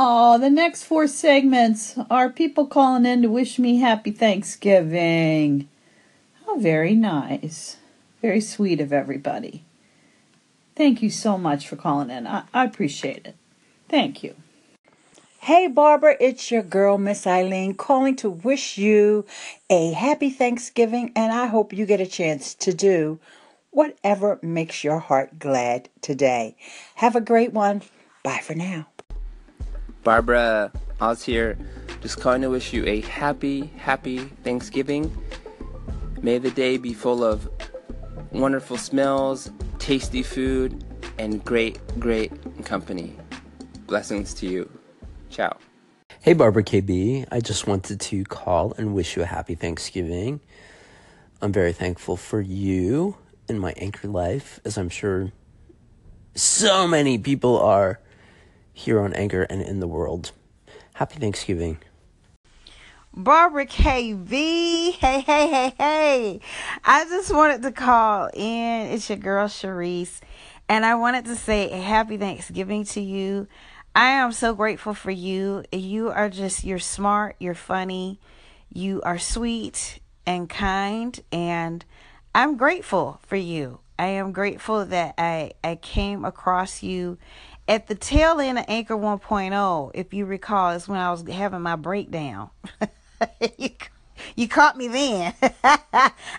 [0.00, 5.68] Oh, the next four segments are people calling in to wish me happy Thanksgiving.
[6.46, 7.78] How very nice.
[8.22, 9.64] Very sweet of everybody.
[10.76, 12.28] Thank you so much for calling in.
[12.28, 13.34] I, I appreciate it.
[13.88, 14.36] Thank you.
[15.40, 19.26] Hey, Barbara, it's your girl, Miss Eileen, calling to wish you
[19.68, 23.18] a happy Thanksgiving, and I hope you get a chance to do
[23.70, 26.56] whatever makes your heart glad today.
[26.94, 27.82] Have a great one.
[28.22, 28.86] Bye for now.
[30.02, 31.58] Barbara, Oz here.
[32.00, 35.16] Just calling to wish you a happy, happy Thanksgiving.
[36.22, 37.48] May the day be full of
[38.32, 40.84] wonderful smells, tasty food,
[41.18, 42.32] and great, great
[42.64, 43.16] company.
[43.86, 44.70] Blessings to you.
[45.30, 45.56] Ciao.
[46.20, 47.26] Hey, Barbara KB.
[47.30, 50.40] I just wanted to call and wish you a happy Thanksgiving.
[51.40, 53.16] I'm very thankful for you
[53.48, 55.32] in my anchor life, as I'm sure
[56.34, 58.00] so many people are
[58.78, 60.30] here on Anchor and in the world.
[60.94, 61.78] Happy Thanksgiving.
[63.12, 64.30] Barbara KB.
[64.92, 66.40] Hey, hey, hey, hey.
[66.84, 68.86] I just wanted to call in.
[68.92, 70.20] It's your girl, Sharice.
[70.68, 73.48] And I wanted to say happy Thanksgiving to you.
[73.96, 75.64] I am so grateful for you.
[75.72, 78.20] You are just, you're smart, you're funny,
[78.72, 81.84] you are sweet and kind, and
[82.32, 83.80] I'm grateful for you.
[83.98, 87.18] I am grateful that I, I came across you
[87.68, 89.90] at the tail end of Anchor 1.0.
[89.94, 92.50] If you recall, is when I was having my breakdown.
[93.58, 93.70] you,
[94.34, 95.34] you caught me then.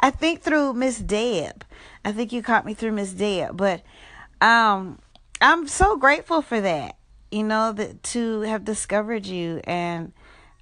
[0.00, 1.64] I think through Miss Deb.
[2.04, 3.56] I think you caught me through Miss Deb.
[3.56, 3.82] But
[4.40, 5.00] um,
[5.42, 6.96] I'm so grateful for that
[7.30, 10.12] you know, that to have discovered you and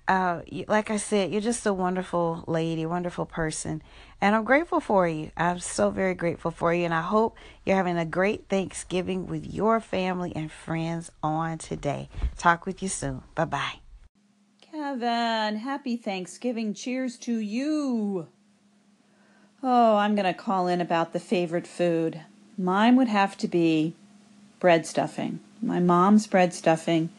[0.08, 3.82] uh, like I said, you're just a wonderful lady, wonderful person,
[4.20, 5.30] and I'm grateful for you.
[5.36, 9.52] I'm so very grateful for you, and I hope you're having a great Thanksgiving with
[9.52, 12.08] your family and friends on today.
[12.36, 13.22] Talk with you soon.
[13.34, 13.74] Bye bye.
[14.60, 16.74] Kevin, happy Thanksgiving.
[16.74, 18.28] Cheers to you.
[19.62, 22.20] Oh, I'm going to call in about the favorite food.
[22.58, 23.94] Mine would have to be
[24.60, 27.10] bread stuffing my mom's bread stuffing,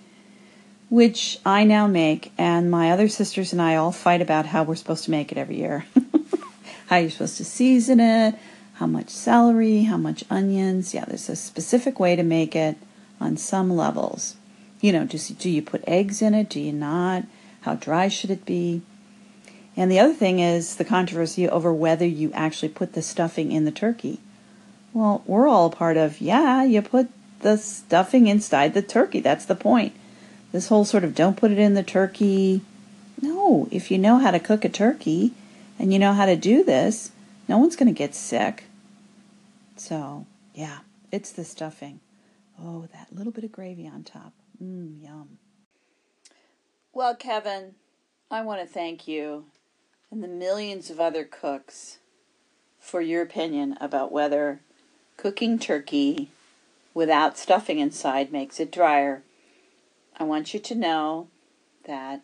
[0.96, 4.76] which I now make, and my other sisters and I all fight about how we're
[4.76, 5.86] supposed to make it every year.
[6.88, 8.36] how you're supposed to season it,
[8.76, 10.94] how much celery, how much onions.
[10.94, 12.78] Yeah, there's a specific way to make it
[13.20, 14.38] on some levels.
[14.80, 16.48] You know, just do you put eggs in it?
[16.48, 17.26] Do you not?
[17.64, 18.82] How dry should it be?
[19.76, 23.66] And the other thing is the controversy over whether you actually put the stuffing in
[23.66, 24.22] the turkey.
[24.94, 27.10] Well, we're all part of, yeah, you put
[27.42, 29.20] the stuffing inside the turkey.
[29.20, 29.94] That's the point.
[30.56, 32.62] This whole sort of don't put it in the turkey.
[33.22, 35.34] No, if you know how to cook a turkey
[35.78, 37.12] and you know how to do this,
[37.50, 38.64] no one's going to get sick.
[39.76, 40.78] So, yeah,
[41.12, 42.00] it's the stuffing.
[42.58, 44.32] Oh, that little bit of gravy on top.
[44.64, 45.40] Mmm, yum.
[46.94, 47.76] Well, Kevin,
[48.32, 49.48] I want to thank you
[50.10, 51.98] and the millions of other cooks
[52.80, 54.62] for your opinion about whether
[55.18, 56.30] cooking turkey
[56.94, 59.22] without stuffing inside makes it drier.
[60.18, 61.28] I want you to know
[61.86, 62.22] that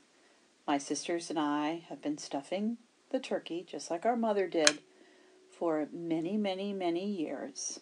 [0.65, 2.77] my sisters and I have been stuffing
[3.11, 4.79] the turkey just like our mother did
[5.51, 7.81] for many, many, many years.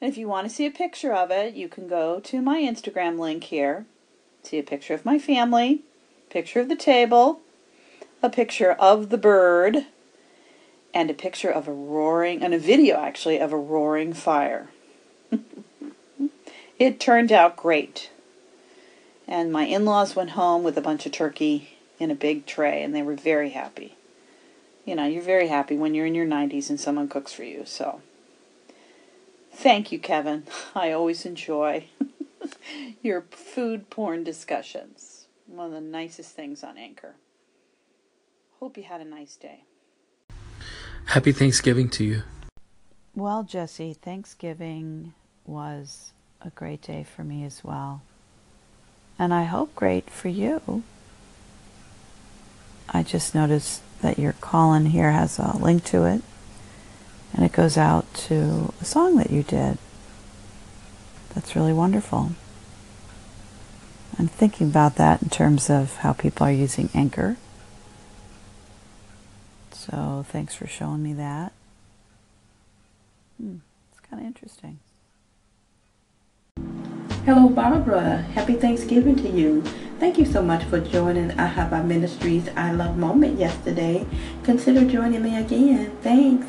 [0.00, 2.60] And if you want to see a picture of it, you can go to my
[2.60, 3.86] Instagram link here.
[4.42, 5.82] See a picture of my family,
[6.28, 7.40] picture of the table,
[8.22, 9.86] a picture of the bird,
[10.92, 14.68] and a picture of a roaring, and a video actually of a roaring fire.
[16.76, 18.10] It turned out great.
[19.26, 22.82] And my in laws went home with a bunch of turkey in a big tray,
[22.82, 23.96] and they were very happy.
[24.84, 27.64] You know, you're very happy when you're in your 90s and someone cooks for you,
[27.64, 28.02] so.
[29.52, 30.44] Thank you, Kevin.
[30.74, 31.86] I always enjoy
[33.02, 35.26] your food porn discussions.
[35.46, 37.14] One of the nicest things on Anchor.
[38.60, 39.64] Hope you had a nice day.
[41.06, 42.22] Happy Thanksgiving to you.
[43.14, 45.14] Well, Jesse, Thanksgiving
[45.46, 48.02] was a great day for me as well.
[49.18, 50.82] And I hope great for you.
[52.88, 56.22] I just noticed that your call in here has a link to it,
[57.32, 59.78] and it goes out to a song that you did.
[61.34, 62.32] That's really wonderful.
[64.18, 67.36] I'm thinking about that in terms of how people are using Anchor.
[69.72, 71.52] So thanks for showing me that.
[73.40, 73.56] Hmm,
[73.90, 74.78] it's kind of interesting.
[77.24, 78.18] Hello, Barbara.
[78.34, 79.62] Happy Thanksgiving to you.
[79.98, 84.06] Thank you so much for joining Ahava Ministries I Love Moment yesterday.
[84.42, 85.96] Consider joining me again.
[86.02, 86.46] Thanks.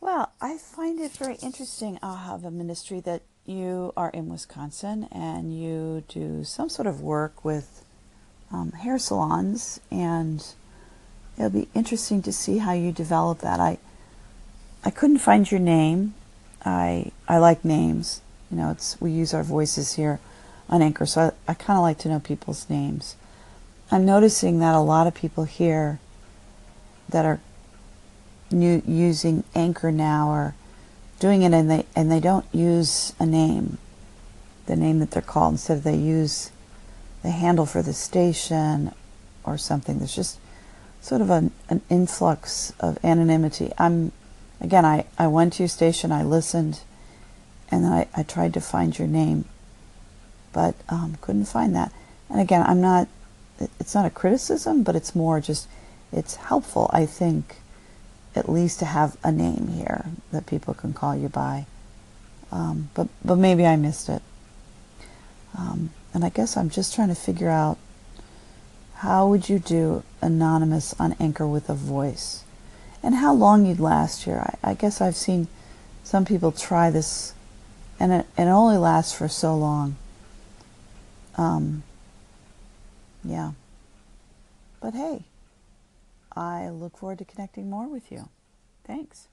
[0.00, 6.02] Well, I find it very interesting, Ahava Ministry, that you are in Wisconsin and you
[6.08, 7.84] do some sort of work with
[8.50, 10.42] um, hair salons, and
[11.36, 13.60] it'll be interesting to see how you develop that.
[13.60, 13.76] I
[14.86, 16.14] I couldn't find your name.
[16.64, 18.22] I I like names.
[18.50, 20.20] You know, it's we use our voices here
[20.68, 23.16] on Anchor, so I, I kind of like to know people's names.
[23.90, 26.00] I'm noticing that a lot of people here
[27.08, 27.40] that are
[28.50, 30.54] new, using Anchor now are
[31.18, 33.78] doing it, and they and they don't use a name,
[34.66, 35.54] the name that they're called.
[35.54, 36.50] Instead, they use
[37.22, 38.92] the handle for the station
[39.44, 39.98] or something.
[39.98, 40.38] There's just
[41.00, 43.72] sort of an, an influx of anonymity.
[43.78, 44.12] I'm
[44.60, 46.80] again, I, I went to your station, I listened,
[47.70, 49.44] and I, I tried to find your name,
[50.52, 51.92] but um, couldn't find that.
[52.28, 53.08] And again, I'm not,
[53.80, 55.68] it's not a criticism, but it's more just,
[56.12, 57.56] it's helpful, I think,
[58.34, 61.66] at least to have a name here that people can call you by.
[62.52, 64.22] Um, but, but maybe I missed it.
[65.56, 67.78] Um, and I guess I'm just trying to figure out
[68.96, 72.44] how would you do anonymous on Anchor with a voice?
[73.06, 74.42] and how long you'd last here.
[74.64, 75.46] I, I guess I've seen
[76.02, 77.34] some people try this,
[77.98, 79.96] and it, it only lasts for so long.
[81.36, 81.82] Um,
[83.24, 83.52] yeah.
[84.80, 85.24] But hey,
[86.34, 88.28] I look forward to connecting more with you.
[88.84, 89.28] Thanks.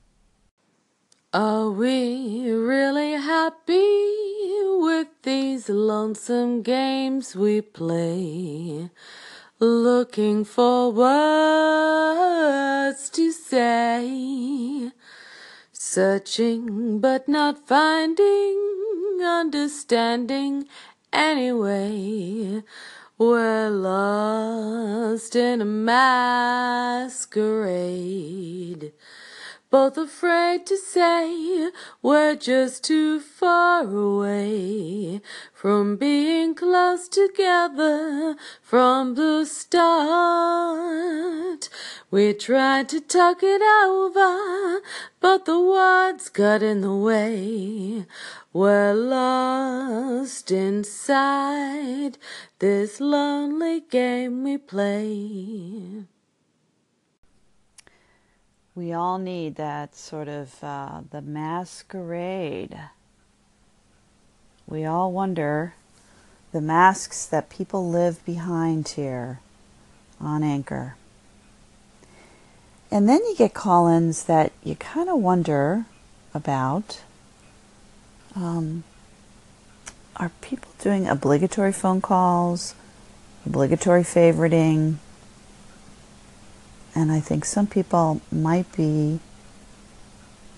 [1.32, 4.14] Are we really happy
[4.78, 8.90] with these lonesome games we play?
[9.60, 11.88] looking for words
[13.10, 14.90] to say,
[15.94, 18.58] searching but not finding,
[19.22, 20.66] understanding
[21.12, 22.60] anyway.
[23.16, 27.22] We're lost in a masquerade
[29.74, 31.68] both afraid to say
[32.00, 35.20] we're just too far away
[35.52, 40.48] from being close together from the start.
[42.08, 44.80] We tried to talk it over,
[45.18, 48.06] but the words got in the way.
[48.52, 52.16] We're lost inside
[52.60, 56.04] this lonely game we play
[58.74, 62.76] we all need that sort of uh, the masquerade.
[64.66, 65.74] We all wonder
[66.52, 69.40] the masks that people live behind here
[70.20, 70.96] on Anchor.
[72.90, 75.86] And then you get call ins that you kind of wonder
[76.32, 77.02] about.
[78.34, 78.82] Um,
[80.16, 82.74] are people doing obligatory phone calls,
[83.46, 84.96] obligatory favoriting?
[86.94, 89.20] And I think some people might be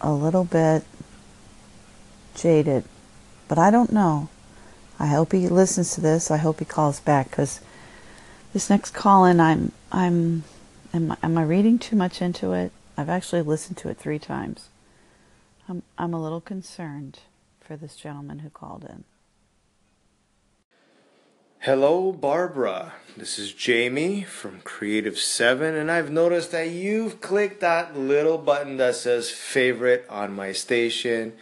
[0.00, 0.84] a little bit
[2.34, 2.84] jaded,
[3.48, 4.28] but I don't know.
[4.98, 6.30] I hope he listens to this.
[6.30, 7.60] I hope he calls back because
[8.52, 10.44] this next call in, I'm, I'm,
[10.92, 12.72] am, am I reading too much into it?
[12.96, 14.68] I've actually listened to it three times.
[15.68, 17.20] I'm, I'm a little concerned
[17.60, 19.04] for this gentleman who called in.
[21.60, 22.92] Hello, Barbara.
[23.16, 28.76] This is Jamie from Creative 7, and I've noticed that you've clicked that little button
[28.76, 31.32] that says favorite on my station.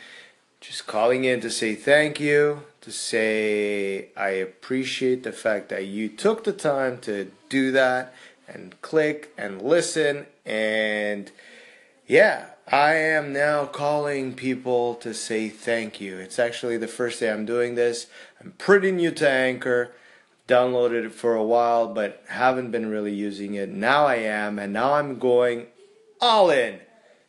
[0.62, 6.08] Just calling in to say thank you, to say I appreciate the fact that you
[6.08, 8.14] took the time to do that
[8.48, 10.24] and click and listen.
[10.46, 11.30] And
[12.06, 16.16] yeah, I am now calling people to say thank you.
[16.16, 18.06] It's actually the first day I'm doing this.
[18.40, 19.92] I'm pretty new to Anchor
[20.46, 23.68] downloaded it for a while, but haven't been really using it.
[23.68, 25.66] Now I am, and now I'm going
[26.20, 26.80] all in.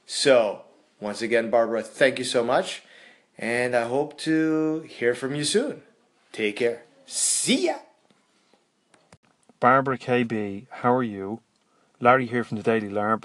[0.06, 0.62] So,
[1.00, 2.84] once again, Barbara, thank you so much,
[3.38, 5.82] and I hope to hear from you soon.
[6.32, 6.84] Take care.
[7.06, 7.76] See ya.
[9.60, 11.40] Barbara KB, how are you?
[12.00, 13.24] Larry here from the Daily Larb.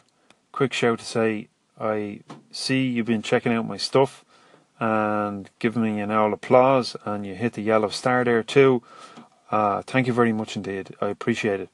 [0.53, 2.21] Quick shout to say I
[2.51, 4.25] see you've been checking out my stuff
[4.79, 8.83] and giving me an all applause, and you hit the yellow star there too.
[9.50, 10.95] Uh, thank you very much indeed.
[11.00, 11.69] I appreciate it.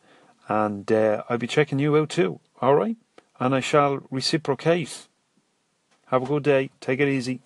[0.49, 2.41] And uh, I'll be checking you out too.
[2.61, 2.97] All right?
[3.39, 5.09] And I shall reciprocate.
[6.07, 6.71] Have a good day.
[6.81, 7.41] Take it easy.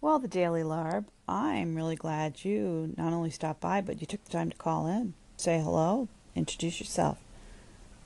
[0.00, 4.24] Well, the Daily Larb, I'm really glad you not only stopped by, but you took
[4.24, 7.18] the time to call in, say hello, introduce yourself.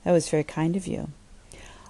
[0.03, 1.09] That was very kind of you.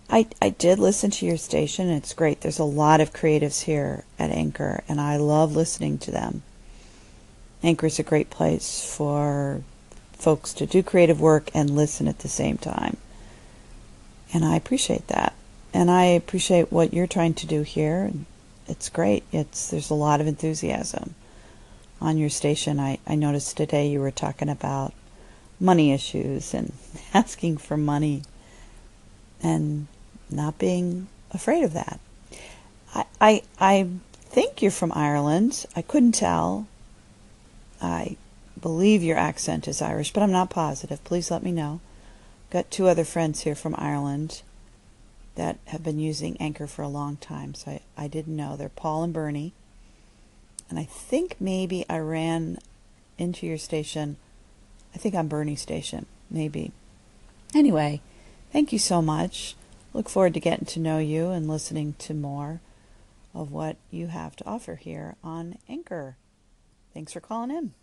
[0.10, 2.41] I, I did listen to your station, it's great.
[2.41, 6.43] There's a lot of creatives here at Anchor, and I love listening to them.
[7.63, 9.63] Anchor is a great place for
[10.12, 12.98] folks to do creative work and listen at the same time.
[14.34, 15.34] And I appreciate that.
[15.74, 18.12] And I appreciate what you're trying to do here,
[18.67, 19.24] it's great.
[19.32, 21.15] It's there's a lot of enthusiasm
[22.00, 22.79] on your station.
[22.79, 24.93] I, I noticed today you were talking about
[25.60, 26.74] money issues and
[27.13, 28.24] asking for money
[29.41, 29.88] and
[30.29, 32.00] not being afraid of that.
[32.93, 35.65] I, I, I think you're from Ireland.
[35.75, 36.67] I couldn't tell.
[37.84, 38.18] I
[38.60, 41.04] believe your accent is Irish, but I'm not positive.
[41.04, 41.82] Please let me know.
[42.50, 44.42] Got two other friends here from Ireland
[45.36, 48.56] that have been using Anchor for a long time, so I, I didn't know.
[48.56, 49.54] They're Paul and Bernie.
[50.70, 52.60] And I think maybe I ran
[53.18, 54.18] into your station.
[54.96, 56.72] I think on Bernie's station, maybe.
[57.54, 58.02] Anyway,
[58.52, 59.56] thank you so much.
[59.94, 62.62] Look forward to getting to know you and listening to more
[63.34, 66.16] of what you have to offer here on Anchor.
[66.94, 67.74] Thanks for calling in.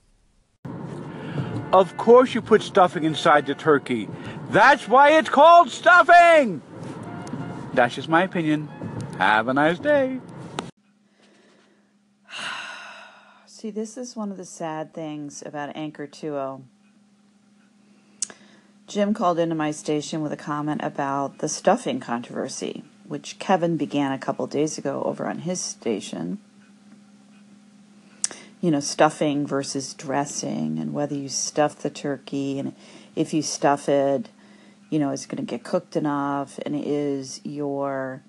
[1.72, 4.08] Of course you put stuffing inside the turkey.
[4.50, 6.62] That's why it's called stuffing!
[7.74, 8.68] That's just my opinion.
[9.18, 10.20] Have a nice day.
[13.46, 16.62] See, this is one of the sad things about Anchor 2.0.
[18.88, 24.10] Jim called into my station with a comment about the stuffing controversy, which Kevin began
[24.10, 26.40] a couple days ago over on his station
[28.60, 32.74] you know, stuffing versus dressing and whether you stuff the turkey and
[33.16, 34.28] if you stuff it,
[34.90, 38.22] you know, is going to get cooked enough and is your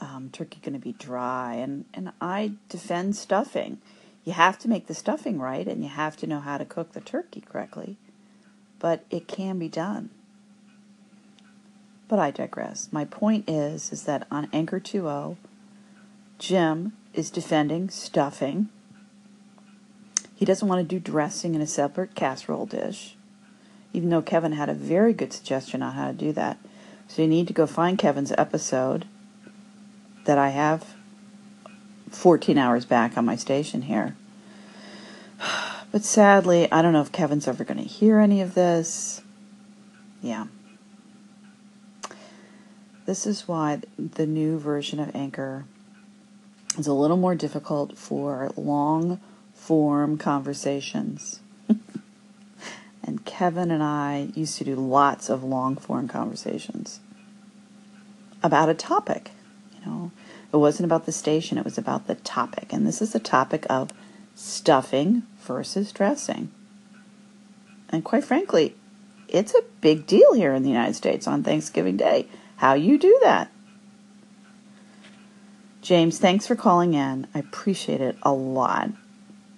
[0.00, 1.54] um, turkey going to be dry?
[1.54, 3.78] And, and I defend stuffing.
[4.24, 6.92] You have to make the stuffing right and you have to know how to cook
[6.92, 7.96] the turkey correctly,
[8.78, 10.08] but it can be done.
[12.08, 12.88] But I digress.
[12.92, 15.36] My point is is that on Anchor 2.0,
[16.38, 18.68] Jim is defending stuffing
[20.44, 23.16] he doesn't want to do dressing in a separate casserole dish,
[23.94, 26.58] even though Kevin had a very good suggestion on how to do that.
[27.08, 29.06] So you need to go find Kevin's episode
[30.26, 30.96] that I have
[32.10, 34.16] 14 hours back on my station here.
[35.90, 39.22] But sadly, I don't know if Kevin's ever going to hear any of this.
[40.20, 40.48] Yeah.
[43.06, 45.64] This is why the new version of Anchor
[46.76, 49.20] is a little more difficult for long
[49.54, 51.40] form conversations.
[53.02, 57.00] and Kevin and I used to do lots of long form conversations
[58.42, 59.30] about a topic.
[59.74, 60.10] You know,
[60.52, 62.72] it wasn't about the station, it was about the topic.
[62.72, 63.90] And this is the topic of
[64.34, 66.50] stuffing versus dressing.
[67.88, 68.76] And quite frankly,
[69.28, 72.28] it's a big deal here in the United States on Thanksgiving Day.
[72.56, 73.50] How you do that.
[75.80, 77.26] James, thanks for calling in.
[77.34, 78.90] I appreciate it a lot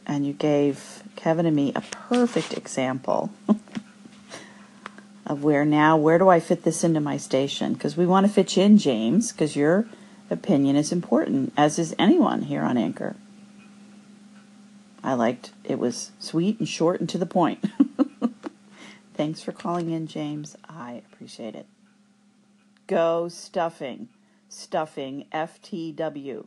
[0.07, 3.31] and you gave Kevin and me a perfect example
[5.27, 7.75] of where now, where do I fit this into my station?
[7.75, 9.87] Because we want to fit you in, James, because your
[10.31, 13.17] opinion is important, as is anyone here on Anchor.
[15.03, 17.65] I liked it was sweet and short and to the point.
[19.15, 20.57] Thanks for calling in, James.
[20.69, 21.67] I appreciate it.
[22.87, 24.09] Go stuffing.
[24.49, 26.47] Stuffing FTW.